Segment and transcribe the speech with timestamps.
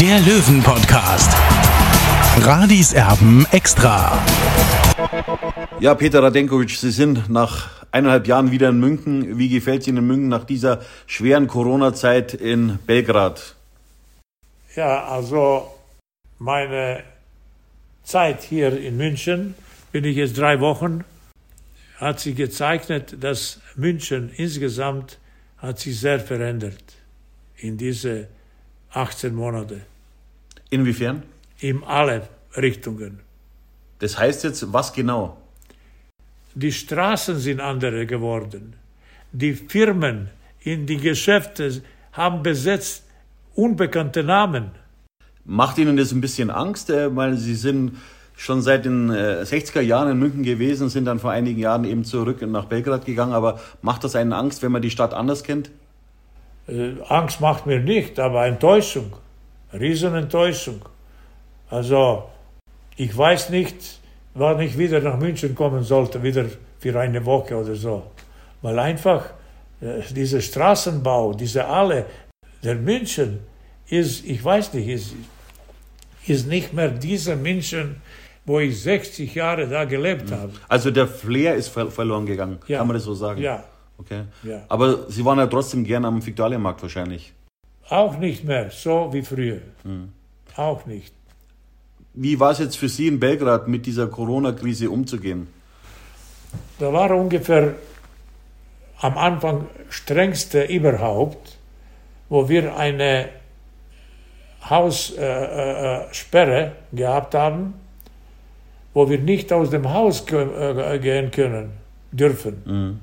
[0.00, 1.30] der Löwen-Podcast.
[2.38, 4.18] Radis Erben extra.
[5.78, 9.38] Ja, Peter Radenkovic, Sie sind nach eineinhalb Jahren wieder in München.
[9.38, 13.56] Wie gefällt es Ihnen in München nach dieser schweren Corona-Zeit in Belgrad?
[14.74, 15.70] Ja, also
[16.38, 17.02] meine
[18.02, 19.54] Zeit hier in München,
[19.92, 21.04] bin ich jetzt drei Wochen,
[21.98, 25.18] hat sich gezeichnet, dass München insgesamt
[25.58, 26.84] hat sich sehr verändert
[27.58, 28.28] in diese
[28.92, 29.82] 18 Monate,
[30.70, 31.22] Inwiefern?
[31.60, 33.20] in alle Richtungen.
[33.98, 35.36] Das heißt jetzt, was genau?
[36.54, 38.74] Die Straßen sind andere geworden.
[39.32, 41.82] Die Firmen in die Geschäfte
[42.12, 43.04] haben besetzt
[43.54, 44.72] unbekannte Namen.
[45.44, 47.98] Macht Ihnen das ein bisschen Angst, äh, weil Sie sind
[48.36, 52.04] schon seit den äh, 60er Jahren in München gewesen, sind dann vor einigen Jahren eben
[52.04, 55.70] zurück nach Belgrad gegangen, aber macht das einen Angst, wenn man die Stadt anders kennt?
[56.66, 59.12] Äh, Angst macht mir nicht, aber Enttäuschung,
[59.72, 60.80] Riesenenttäuschung.
[61.68, 62.24] Also
[62.96, 64.00] ich weiß nicht,
[64.34, 66.46] wann ich wieder nach München kommen sollte, wieder
[66.78, 68.02] für eine Woche oder so.
[68.62, 69.30] Weil einfach
[69.80, 72.06] äh, dieser Straßenbau, diese alle,
[72.62, 73.40] der München
[73.88, 75.14] ist, ich weiß nicht, ist,
[76.26, 77.96] ist nicht mehr dieser München,
[78.44, 80.52] wo ich 60 Jahre da gelebt habe.
[80.68, 82.78] Also der Flair ist ver verloren gegangen, Ja.
[82.78, 83.40] kann man das so sagen?
[83.40, 83.64] Ja,
[83.98, 84.22] Okay.
[84.44, 84.62] Ja.
[84.68, 87.34] Aber Sie waren ja trotzdem gern am Viktualienmarkt wahrscheinlich.
[87.90, 89.60] Auch nicht mehr so wie früher.
[90.56, 91.12] Auch nicht.
[92.14, 95.46] Wie war es jetzt für Sie in Belgrad mit dieser Corona-Krise umzugehen?
[96.78, 97.74] Da war ungefähr
[99.00, 101.56] am Anfang strengste überhaupt,
[102.28, 103.28] wo wir eine
[104.68, 107.74] Haussperre äh, Sperre gehabt haben,
[108.92, 111.70] wo wir nicht aus dem Haus äh, gehen können,
[112.12, 113.00] dürfen.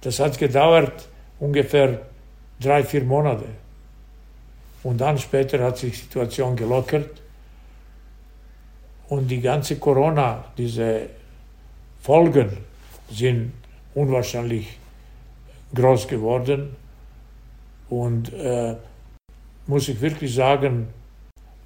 [0.00, 2.00] Das hat gedauert ungefähr
[2.60, 3.46] drei, vier Monate.
[4.82, 7.22] Und dann später hat sich die Situation gelockert.
[9.08, 11.08] Und die ganze Corona, diese
[12.00, 12.58] Folgen
[13.10, 13.52] sind
[13.94, 14.78] unwahrscheinlich
[15.74, 16.76] groß geworden.
[17.88, 18.76] Und äh,
[19.66, 20.88] muss ich wirklich sagen,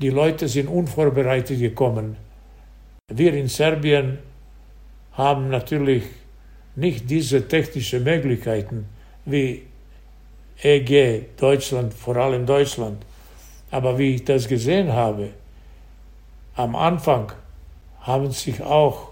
[0.00, 2.16] die Leute sind unvorbereitet gekommen.
[3.08, 4.18] Wir in Serbien
[5.12, 6.04] haben natürlich
[6.74, 8.86] nicht diese technischen Möglichkeiten
[9.24, 9.62] wie
[10.62, 13.04] EG, Deutschland, vor allem Deutschland.
[13.70, 15.30] Aber wie ich das gesehen habe,
[16.54, 17.32] am Anfang
[18.00, 19.08] haben sich auch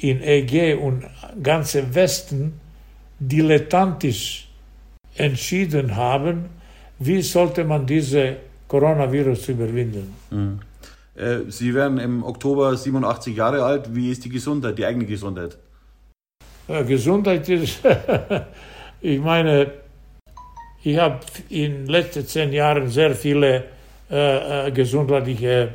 [0.00, 1.04] in EG und
[1.42, 2.60] ganze Westen
[3.18, 4.48] dilettantisch
[5.16, 6.46] entschieden haben,
[6.98, 8.36] wie sollte man diese
[8.66, 10.14] Coronavirus überwinden.
[11.14, 13.94] Äh, Sie werden im Oktober 87 Jahre alt.
[13.94, 15.58] Wie ist die Gesundheit, die eigene Gesundheit?
[16.68, 17.80] Ja, Gesundheit ist,
[19.00, 19.72] ich meine,
[20.90, 23.64] ich habe in den letzten zehn Jahren sehr viele
[24.10, 25.74] äh, äh, gesundheitliche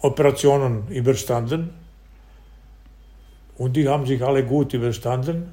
[0.00, 1.70] Operationen überstanden.
[3.58, 5.52] Und die haben sich alle gut überstanden.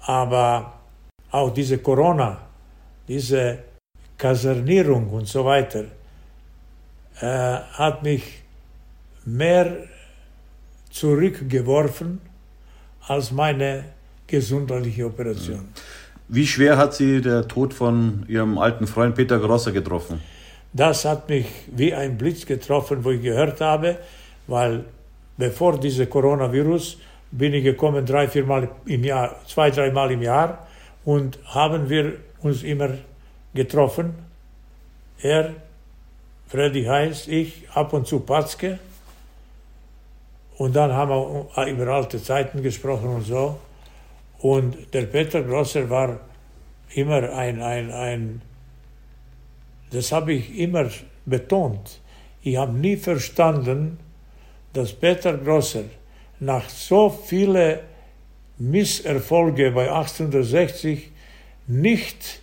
[0.00, 0.74] Aber
[1.30, 2.42] auch diese Corona,
[3.08, 3.58] diese
[4.18, 5.84] Kasernierung und so weiter,
[7.20, 8.22] äh, hat mich
[9.24, 9.76] mehr
[10.90, 12.20] zurückgeworfen
[13.08, 13.84] als meine
[14.26, 15.68] gesundheitliche Operation.
[16.28, 20.22] Wie schwer hat Sie der Tod von Ihrem alten Freund Peter Grosser getroffen?
[20.72, 23.98] Das hat mich wie ein Blitz getroffen, wo ich gehört habe,
[24.46, 24.84] weil
[25.36, 26.98] bevor diese Coronavirus
[27.30, 30.66] bin ich gekommen drei, viermal im Jahr, zwei, dreimal im Jahr
[31.04, 32.90] und haben wir uns immer
[33.52, 34.14] getroffen.
[35.20, 35.54] Er,
[36.48, 38.78] Freddy Heinz, ich, ab und zu Patzke.
[40.56, 43.58] Und dann haben wir über alte Zeiten gesprochen und so.
[44.44, 46.20] Und der Peter Grosser war
[46.94, 48.42] immer ein, ein, ein
[49.90, 50.90] das habe ich immer
[51.24, 52.02] betont,
[52.42, 53.98] ich habe nie verstanden,
[54.74, 55.84] dass Peter Grosser
[56.40, 57.78] nach so vielen
[58.58, 61.10] Misserfolge bei 1860
[61.66, 62.42] nicht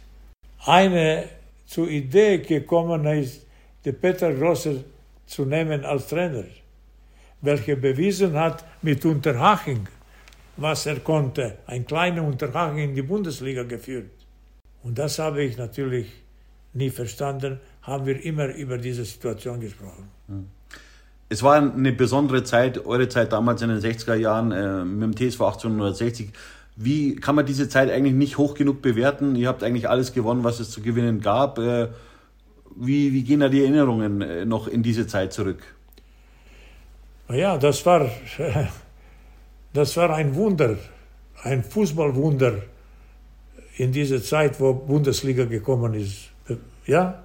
[0.66, 1.26] eine
[1.68, 3.46] zur Idee gekommen ist,
[3.86, 4.78] den Peter Grosser
[5.28, 6.46] zu nehmen als Trainer,
[7.42, 9.88] welcher bewiesen hat mit Unterhaching,
[10.58, 14.12] was er konnte, ein kleiner Unterhaching in die Bundesliga geführt.
[14.84, 16.08] Und das habe ich natürlich
[16.74, 20.10] nie verstanden, haben wir immer über diese Situation gesprochen.
[21.30, 25.30] Es war eine besondere Zeit, eure Zeit damals in den 60er Jahren äh, mit dem
[25.30, 26.30] TSV 1860.
[26.76, 29.36] Wie kann man diese Zeit eigentlich nicht hoch genug bewerten?
[29.36, 31.58] Ihr habt eigentlich alles gewonnen, was es zu gewinnen gab.
[31.58, 31.90] Äh,
[32.76, 35.60] wie, wie gehen da die Erinnerungen äh, noch in diese Zeit zurück?
[37.30, 38.10] Ja, das war,
[39.74, 40.78] das war ein Wunder,
[41.44, 42.64] ein Fußballwunder
[43.78, 46.30] in dieser Zeit, wo Bundesliga gekommen ist.
[46.86, 47.24] Ja?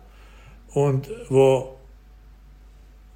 [0.72, 1.76] Und wo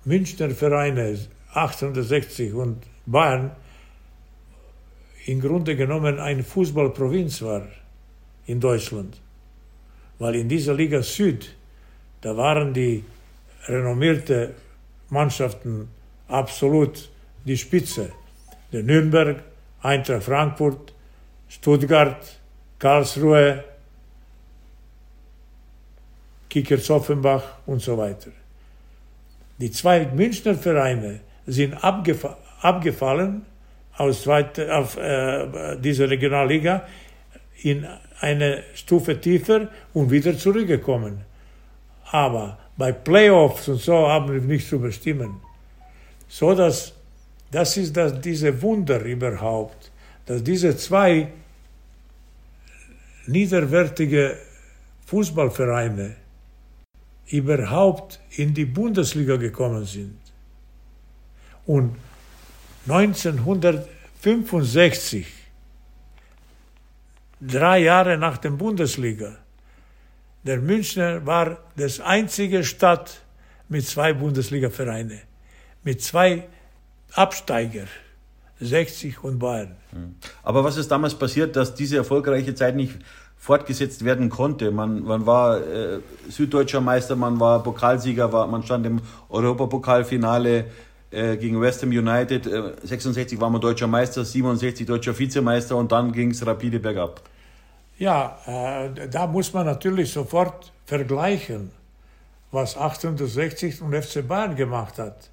[0.04, 1.18] Münchner Vereine
[1.52, 3.50] 1860 und Bayern
[5.26, 7.66] im Grunde genommen eine Fußballprovinz war
[8.46, 9.20] in Deutschland.
[10.18, 11.54] Weil in dieser Liga Süd,
[12.20, 13.04] da waren die
[13.66, 14.50] renommierten
[15.10, 15.88] Mannschaften
[16.28, 17.10] absolut
[17.44, 18.12] die Spitze.
[18.72, 19.42] Der Nürnberg,
[19.82, 20.92] Eintracht Frankfurt,
[21.48, 22.38] Stuttgart,
[22.78, 23.64] Karlsruhe,
[26.48, 28.30] Kickers Offenbach und so weiter.
[29.58, 33.46] Die zwei Münchner Vereine sind abgefa abgefallen
[33.96, 36.86] aus zweite, auf äh, dieser Regionalliga
[37.62, 37.86] in
[38.20, 41.20] eine Stufe tiefer und wieder zurückgekommen.
[42.10, 45.40] Aber bei Playoffs und so haben wir nicht zu bestimmen.
[46.28, 46.94] So dass
[47.50, 49.90] das ist das, diese Wunder überhaupt,
[50.26, 51.28] dass diese zwei
[53.26, 54.36] niederwertige
[55.06, 56.16] Fußballvereine
[57.28, 60.18] überhaupt in die Bundesliga gekommen sind.
[61.66, 61.94] Und
[62.88, 65.26] 1965,
[67.40, 69.36] drei Jahre nach der Bundesliga,
[70.42, 73.20] der Münchner war das einzige Stadt
[73.68, 75.20] mit zwei Bundesliga-Vereine,
[75.84, 76.48] mit zwei
[77.14, 77.86] Absteiger,
[78.60, 79.76] 60 und Bayern.
[80.42, 82.98] Aber was ist damals passiert, dass diese erfolgreiche Zeit nicht
[83.40, 84.70] fortgesetzt werden konnte.
[84.70, 90.66] Man, man war äh, süddeutscher Meister, man war Pokalsieger, war, man stand im Europapokalfinale
[91.10, 92.46] äh, gegen West Ham United.
[92.46, 97.22] Äh, 66 war man deutscher Meister, 67 deutscher Vizemeister und dann ging es rapide bergab.
[97.98, 101.70] Ja, äh, da muss man natürlich sofort vergleichen,
[102.52, 105.30] was 1860 und FC Bayern gemacht hat.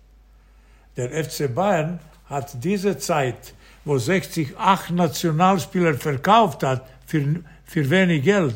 [0.97, 3.53] Der FC Bayern hat diese Zeit,
[3.85, 8.55] wo 60 acht Nationalspieler verkauft hat, für für wenig Geld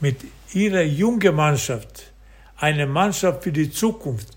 [0.00, 0.16] mit
[0.54, 2.12] ihrer jungen Mannschaft,
[2.56, 4.28] eine Mannschaft für die Zukunft.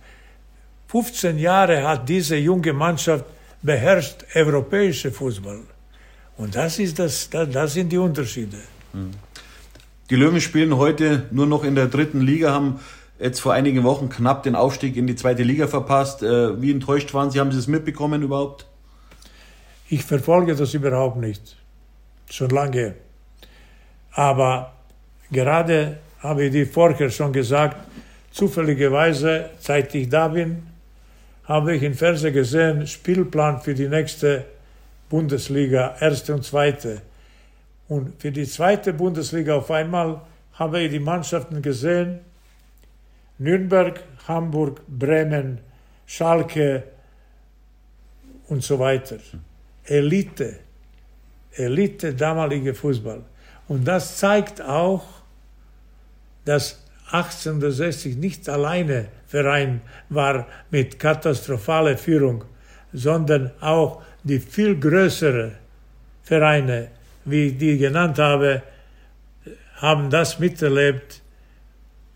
[0.88, 3.26] 15 Jahre hat diese junge Mannschaft
[3.62, 5.62] beherrscht europäische Fußball.
[6.38, 8.58] Und das, ist das, das sind die Unterschiede.
[10.10, 12.80] Die Löwen spielen heute nur noch in der dritten Liga, haben
[13.24, 16.22] jetzt vor einigen Wochen knapp den Aufstieg in die zweite Liga verpasst.
[16.22, 17.40] Äh, wie enttäuscht waren Sie?
[17.40, 18.66] Haben Sie es mitbekommen überhaupt?
[19.90, 21.56] Ich verfolge das überhaupt nicht
[22.30, 22.96] schon lange.
[24.12, 24.74] Aber
[25.32, 27.78] gerade habe ich die vorher schon gesagt,
[28.32, 30.64] zufälligerweise, seit ich da bin,
[31.46, 34.46] habe ich im Fernsehen gesehen, Spielplan für die nächste
[35.10, 37.02] Bundesliga, erste und zweite.
[37.88, 40.22] Und für die zweite Bundesliga auf einmal
[40.54, 42.20] habe ich die Mannschaften gesehen,
[43.44, 45.60] Nürnberg, Hamburg, Bremen,
[46.06, 46.84] Schalke
[48.48, 49.18] und so weiter.
[49.86, 50.60] Elite.
[51.56, 53.22] Elite damalige Fußball.
[53.68, 55.04] Und das zeigt auch,
[56.46, 62.46] dass 1860 nicht alleine Verein war mit katastrophaler Führung,
[62.94, 65.52] sondern auch die viel größere
[66.24, 66.90] Vereine,
[67.26, 68.64] wie ich die genannt habe,
[69.78, 71.23] haben das miterlebt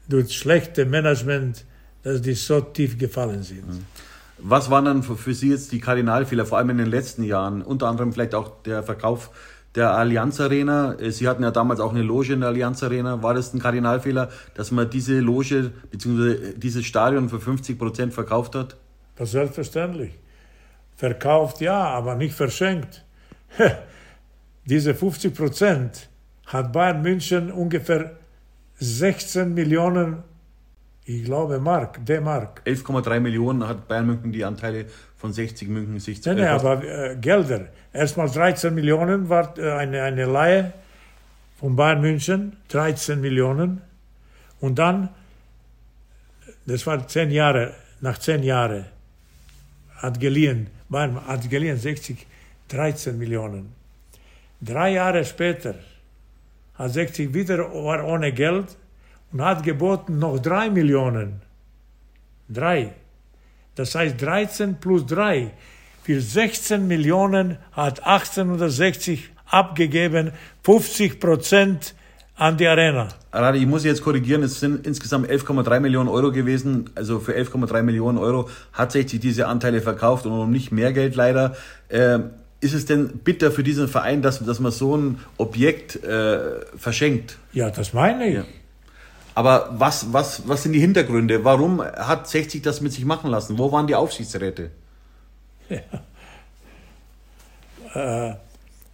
[0.07, 1.65] durch schlechte Management,
[2.03, 3.67] dass die so tief gefallen sind.
[3.67, 3.85] Mhm.
[4.39, 7.63] Was waren dann für Sie jetzt die Kardinalfehler, vor allem in den letzten Jahren?
[7.63, 9.31] Unter anderem vielleicht auch der Verkauf
[9.73, 10.95] der Allianz Arena.
[11.09, 13.21] Sie hatten ja damals auch eine Loge in der Allianz Arena.
[13.23, 16.53] War das ein Kardinalfehler, dass man diese Loge bzw.
[16.55, 18.77] dieses Stadion für 50 Prozent verkauft hat?
[19.15, 20.13] Das selbstverständlich.
[20.95, 23.05] Verkauft ja, aber nicht verschenkt.
[24.65, 26.09] diese 50 Prozent
[26.45, 28.16] hat Bayern München ungefähr
[28.79, 30.23] 16 Millionen
[31.09, 32.61] ich glaube Mark, D-Mark.
[32.65, 36.83] 11,3 Millionen hat Bayern München die Anteile von 60 München sich zu Nein, nein, aber
[36.83, 37.69] äh, Gelder.
[37.93, 40.73] Erstmal 13 Millionen war äh, eine, eine Leihe
[41.61, 43.81] von Bayern München, 13 Millionen.
[44.59, 45.07] Und dann
[46.67, 48.85] das war zehn Jahre, nach zehn Jahren
[49.95, 52.27] hat geliehen, war, hat geliehen 60,
[52.67, 53.73] 13 Millionen.
[54.59, 55.75] Drei Jahre später
[56.77, 58.77] hat 60 wieder war ohne Geld
[59.31, 61.41] und hat geboten noch drei Millionen.
[62.49, 62.93] Drei.
[63.75, 65.51] Das heißt 13 plus drei.
[66.03, 70.31] Für 16 Millionen hat 1860 abgegeben,
[70.63, 71.95] 50 Prozent
[72.35, 73.09] an die Arena.
[73.31, 76.89] Radi, ich muss jetzt korrigieren, es sind insgesamt 11,3 Millionen Euro gewesen.
[76.95, 81.15] Also für 11,3 Millionen Euro hat sich diese Anteile verkauft und um nicht mehr Geld
[81.15, 81.55] leider.
[81.89, 82.19] Äh,
[82.59, 87.37] ist es denn bitter für diesen Verein, dass, dass man so ein Objekt äh, verschenkt?
[87.53, 88.35] Ja, das meine ich.
[88.35, 88.43] Ja.
[89.35, 91.43] Aber was, was, was sind die Hintergründe?
[91.43, 93.59] Warum hat 60 das mit sich machen lassen?
[93.59, 94.71] Wo waren die Aufsichtsräte?
[95.69, 95.79] Ja.
[98.29, 98.35] Äh,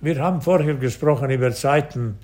[0.01, 2.17] wir haben vorher gesprochen über Zeiten,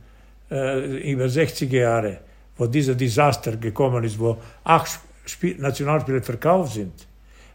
[0.50, 2.18] äh, über 60er Jahre,
[2.58, 6.94] wo dieser Desaster gekommen ist, wo acht Spiel Nationalspieler verkauft sind.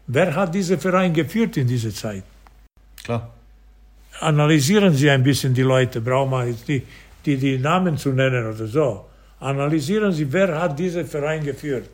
[0.07, 2.23] Wer hat diesen Verein geführt in dieser Zeit?
[3.03, 3.34] Klar.
[4.19, 6.83] Analysieren Sie ein bisschen die Leute, brauchen wir jetzt die,
[7.25, 9.05] die, die Namen zu nennen oder so.
[9.39, 11.89] Analysieren Sie, wer hat diesen Verein geführt.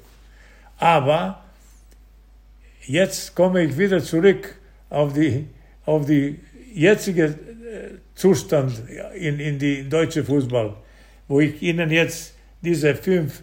[0.78, 1.44] Aber
[2.86, 4.56] jetzt komme ich wieder zurück
[4.90, 5.48] auf die,
[5.86, 6.40] auf die
[6.74, 7.36] jetzige äh,
[8.16, 8.82] Zustand
[9.16, 10.75] in, in die deutsche Fußball,
[11.28, 13.42] wo ich Ihnen jetzt diese fünf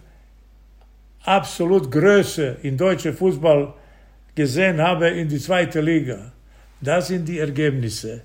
[1.24, 3.74] absolut Größe in deutsche Fußball
[4.34, 6.32] gesehen habe in die zweite Liga.
[6.80, 8.22] Das sind die Ergebnisse,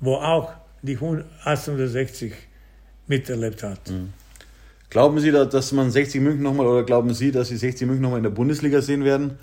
[0.00, 0.52] wo auch
[0.82, 2.32] die 1860
[3.06, 3.90] miterlebt hat.
[3.90, 4.12] Mhm.
[4.90, 8.18] Glauben Sie, dass man 60 München nochmal oder glauben Sie, dass Sie 60 München nochmal
[8.18, 9.38] in der Bundesliga sehen werden?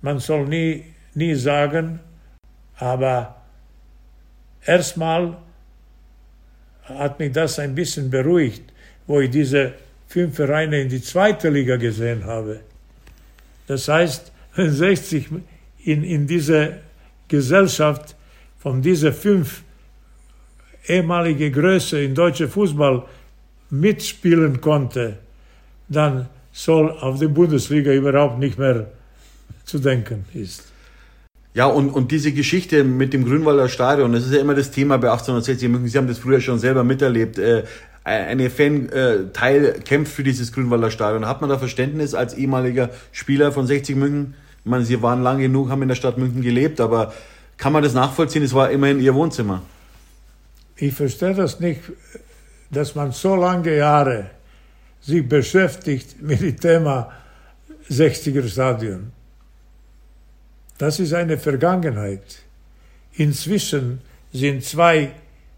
[0.00, 0.84] Man soll nie,
[1.14, 2.00] nie sagen,
[2.76, 3.36] aber
[4.64, 5.36] erstmal
[6.84, 8.62] hat mich das ein bisschen beruhigt,
[9.06, 9.74] wo ich diese
[10.06, 12.60] fünf Vereine in die zweite Liga gesehen habe.
[13.66, 15.28] Das heißt, wenn 60
[15.84, 16.78] in, in dieser
[17.28, 18.16] Gesellschaft
[18.58, 19.62] von dieser fünf
[20.86, 23.04] ehemalige Größe in deutscher Fußball
[23.70, 25.18] mitspielen konnte,
[25.88, 28.86] dann soll auf die Bundesliga überhaupt nicht mehr
[29.64, 30.64] zu denken ist.
[31.54, 34.96] Ja, und, und diese Geschichte mit dem Grünwalder Stadion, das ist ja immer das Thema
[34.98, 35.88] bei 1860 München.
[35.88, 37.38] Sie haben das früher schon selber miterlebt.
[37.38, 37.64] Äh,
[38.04, 41.26] eine Fan-Teil äh, kämpft für dieses Grünwalder Stadion.
[41.26, 44.34] Hat man da Verständnis als ehemaliger Spieler von 60 München?
[44.64, 47.12] Ich meine, Sie waren lang genug, haben in der Stadt München gelebt, aber
[47.58, 48.42] kann man das nachvollziehen?
[48.42, 49.62] Es war immerhin Ihr Wohnzimmer.
[50.76, 51.82] Ich verstehe das nicht
[52.70, 54.30] dass man so lange Jahre
[55.00, 57.12] sich beschäftigt mit dem Thema
[57.88, 59.12] 60er Stadion.
[60.76, 62.42] Das ist eine Vergangenheit.
[63.14, 64.00] Inzwischen
[64.32, 65.12] sind zwei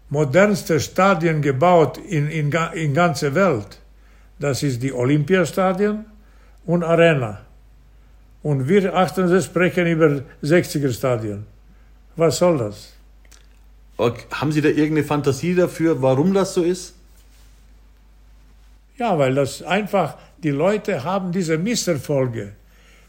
[0.09, 3.79] modernste Stadien gebaut in, in, in ganzer Welt.
[4.39, 6.05] Das ist die Olympiastadion
[6.65, 7.41] und Arena.
[8.41, 11.45] Und wir achten Sie sprechen über 60er Stadion.
[12.21, 12.93] Was soll das?
[14.29, 16.93] Haben Sie da irgendeine Fantasie dafür, warum das so ist?
[18.95, 22.53] Ja, weil das einfach, die Leute haben diese Misserfolge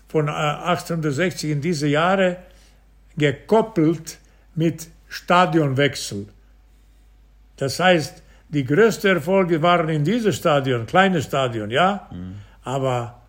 [0.08, 2.38] von 1860 äh, in diese Jahre
[3.18, 4.16] gekoppelt
[4.54, 6.28] mit Stadionwechsel.
[7.58, 12.36] Das heißt, die größten Erfolge waren in diesem Stadion, kleines Stadion, ja, mhm.
[12.64, 13.20] aber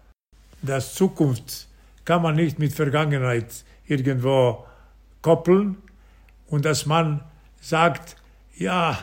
[0.61, 1.67] das Zukunft
[2.05, 4.65] kann man nicht mit Vergangenheit irgendwo
[5.23, 5.77] koppeln
[6.45, 7.21] und dass man
[7.59, 8.15] sagt,
[8.55, 8.99] ja,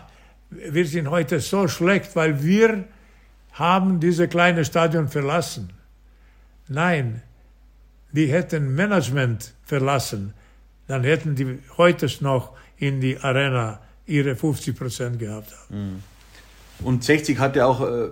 [0.51, 2.85] wir sind heute so schlecht, weil wir
[3.53, 5.73] haben diese kleine Stadion verlassen.
[6.69, 7.23] Nein,
[8.13, 10.35] die hätten Management verlassen,
[10.87, 15.53] dann hätten die heute noch in die Arena ihre 50 Prozent gehabt.
[15.69, 16.03] Mhm.
[16.83, 18.09] Und 60 hat ja auch äh,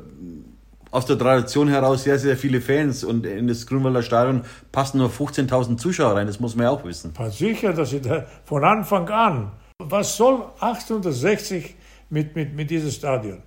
[0.90, 4.42] aus der Tradition heraus sehr, sehr viele Fans und in das Grünwalder Stadion
[4.72, 7.12] passen nur 15.000 Zuschauer rein, das muss man ja auch wissen.
[7.30, 9.52] Sicher, dass sie da von Anfang an.
[9.78, 11.74] Was soll 860
[12.10, 13.42] mit, mit, mit diesem Stadion?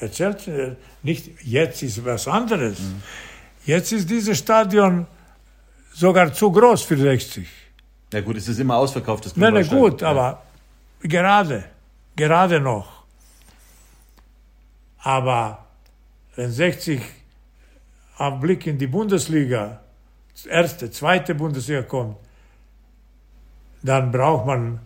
[0.00, 2.78] erzählt, äh, nicht jetzt ist was anderes.
[2.80, 3.02] Mhm.
[3.64, 5.06] Jetzt ist dieses Stadion
[5.92, 7.48] sogar zu groß für 60.
[8.12, 9.26] Ja gut, es ist immer ausverkauft.
[9.26, 10.08] Das nein, nein, gut, ja.
[10.10, 10.42] aber
[11.00, 11.64] gerade,
[12.16, 13.04] gerade noch.
[15.00, 15.66] Aber
[16.38, 17.00] wenn 60
[18.18, 19.80] am Blick in die Bundesliga,
[20.48, 22.16] erste, zweite Bundesliga kommt,
[23.82, 24.78] dann braucht man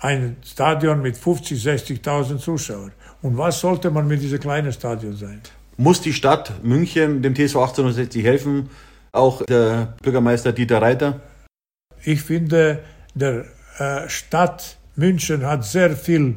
[0.00, 2.92] ein Stadion mit 50, 60.000 Zuschauern.
[3.20, 5.42] Und was sollte man mit diesem kleinen Stadion sein?
[5.76, 8.70] Muss die Stadt München dem TSV 1860 helfen?
[9.12, 11.20] Auch der Bürgermeister Dieter Reiter?
[12.02, 12.82] Ich finde,
[13.14, 13.44] der
[13.76, 16.36] äh, Stadt München hat sehr viel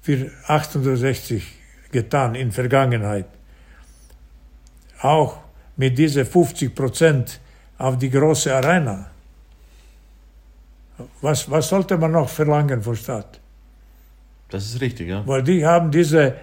[0.00, 1.44] für 1860
[1.92, 3.37] getan in Vergangenheit.
[5.02, 5.38] Auch
[5.76, 7.40] mit diese 50 Prozent
[7.78, 9.10] auf die große Arena.
[11.20, 13.40] Was, was sollte man noch verlangen von Stadt?
[14.50, 15.26] Das ist richtig, ja.
[15.26, 16.34] Weil die haben diese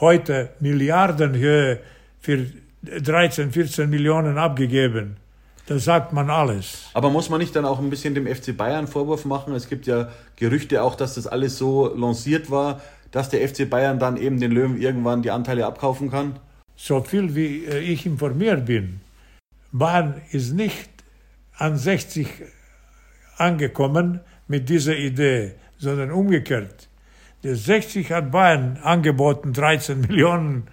[0.00, 1.80] heute Milliardenhöhe
[2.20, 2.46] für
[2.82, 5.16] 13, 14 Millionen abgegeben.
[5.66, 6.90] Da sagt man alles.
[6.94, 9.52] Aber muss man nicht dann auch ein bisschen dem FC Bayern Vorwurf machen?
[9.54, 12.80] Es gibt ja Gerüchte auch, dass das alles so lanciert war,
[13.10, 16.38] dass der FC Bayern dann eben den Löwen irgendwann die Anteile abkaufen kann?
[16.76, 19.00] So viel wie äh, ich informiert bin,
[19.72, 20.90] Bayern ist nicht
[21.58, 22.28] an 60
[23.36, 26.88] angekommen mit dieser Idee, sondern umgekehrt.
[27.42, 30.64] Der 60 hat Bayern angeboten, 13 Millionen,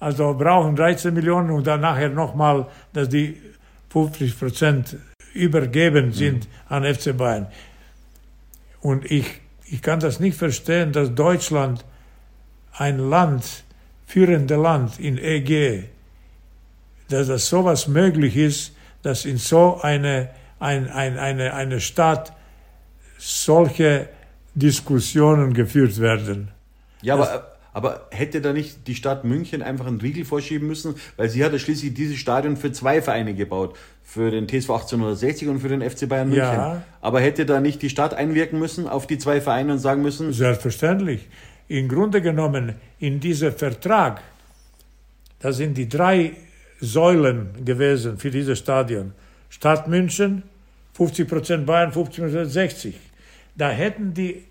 [0.00, 3.40] also brauchen 13 Millionen und dann nachher nochmal, dass die
[3.90, 4.96] 50 Prozent
[5.34, 6.74] übergeben sind mhm.
[6.74, 7.46] an FC Bayern.
[8.80, 11.84] Und ich, ich kann das nicht verstehen, dass Deutschland
[12.72, 13.64] ein Land,
[14.08, 15.84] führende Land in EG,
[17.10, 18.72] dass das sowas möglich ist,
[19.02, 22.32] dass in so eine, ein, ein, eine, eine Stadt
[23.18, 24.08] solche
[24.54, 26.48] Diskussionen geführt werden.
[27.02, 30.94] Ja, aber, aber hätte da nicht die Stadt München einfach einen Riegel vorschieben müssen?
[31.18, 33.76] Weil sie hat ja schließlich dieses Stadion für zwei Vereine gebaut.
[34.02, 36.44] Für den TSV 1860 und für den FC Bayern München.
[36.44, 36.82] Ja.
[37.02, 40.32] Aber hätte da nicht die Stadt einwirken müssen auf die zwei Vereine und sagen müssen?
[40.32, 41.28] Selbstverständlich.
[41.68, 44.22] Im Grunde genommen, in diesem Vertrag,
[45.38, 46.32] da sind die drei
[46.80, 49.12] Säulen gewesen für dieses Stadion.
[49.50, 50.42] Stadt München,
[50.96, 52.98] 50% Bayern, 50% 60.
[53.54, 54.44] Da hätten die,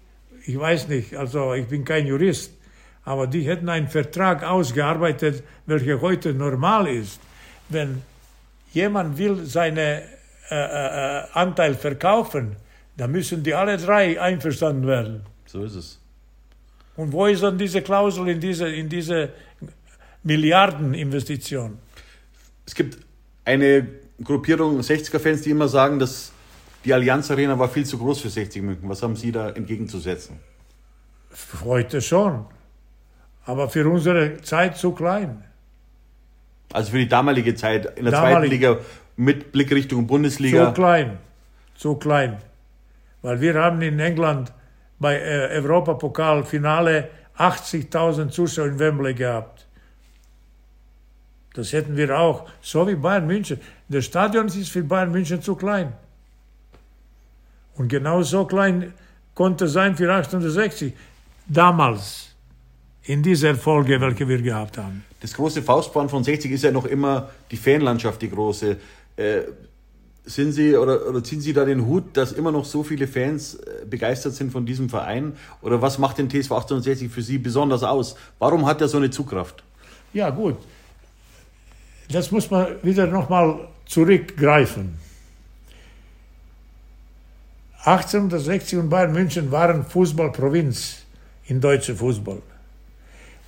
[0.45, 2.51] ich weiß nicht, also ich bin kein Jurist,
[3.03, 7.19] aber die hätten einen Vertrag ausgearbeitet, welcher heute normal ist.
[7.69, 8.01] Wenn
[8.73, 10.01] jemand will seinen äh,
[10.51, 12.55] äh, Anteil verkaufen,
[12.95, 15.21] dann müssen die alle drei einverstanden werden.
[15.45, 15.99] So ist es.
[16.97, 19.29] Und wo ist dann diese Klausel in diese, in diese
[20.23, 21.77] Milliardeninvestition?
[22.65, 22.97] Es gibt
[23.45, 23.87] eine
[24.21, 26.31] Gruppierung 60er-Fans, die immer sagen, dass
[26.83, 28.89] die Allianz Arena war viel zu groß für 60 München.
[28.89, 30.39] Was haben Sie da entgegenzusetzen?
[31.63, 32.45] Heute schon.
[33.45, 35.43] Aber für unsere Zeit zu klein.
[36.73, 38.77] Also für die damalige Zeit in der damalige, zweiten Liga
[39.15, 40.67] mit Blick Richtung Bundesliga.
[40.67, 41.17] Zu klein.
[41.75, 42.37] Zu klein.
[43.21, 44.51] Weil wir haben in England
[44.99, 49.67] bei äh, Europapokal-Finale 80.000 Zuschauer in Wembley gehabt.
[51.53, 53.59] Das hätten wir auch, so wie Bayern München.
[53.89, 55.93] Das Stadion ist für Bayern München zu klein.
[57.75, 58.93] Und genau so klein
[59.33, 60.93] konnte sein für 1860.
[61.47, 62.35] Damals,
[63.03, 65.03] in dieser Folge, welche wir gehabt haben.
[65.21, 68.77] Das große Faustband von 60 ist ja noch immer die Fanlandschaft, die große.
[69.15, 69.39] Äh,
[70.27, 73.55] sind Sie oder, oder ziehen Sie da den Hut, dass immer noch so viele Fans
[73.55, 75.33] äh, begeistert sind von diesem Verein?
[75.61, 78.15] Oder was macht den TSV 1860 für Sie besonders aus?
[78.37, 79.63] Warum hat er so eine Zugkraft?
[80.13, 80.57] Ja, gut.
[82.11, 84.99] Das muss man wieder nochmal zurückgreifen.
[87.85, 91.03] 1860 und Bayern München waren Fußballprovinz
[91.45, 92.41] in deutscher Fußball.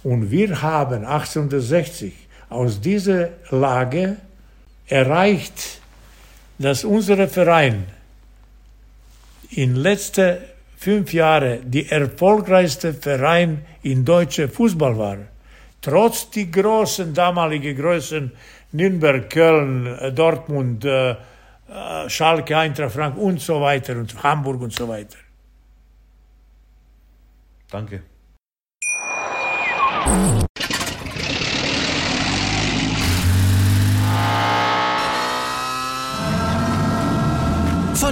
[0.04, 2.14] Und wir haben 1860
[2.50, 4.16] aus dieser Lage
[4.88, 5.79] erreicht,
[6.60, 7.88] dass unser Verein
[9.52, 10.38] in letzten
[10.78, 15.18] fünf Jahren die erfolgreichste Verein in deutscher Fußball war.
[15.82, 18.32] Trotz die großen damaligen Größen
[18.72, 24.88] Nürnberg, Köln, Dortmund, äh, äh, Schalke, Eintracht Frank und so weiter und Hamburg und so
[24.88, 25.18] weiter.
[27.72, 28.04] Danke.